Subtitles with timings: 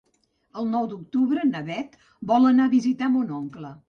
[0.61, 1.93] El nou d'octubre na Bet
[2.31, 3.71] vol anar a visitar mon oncle.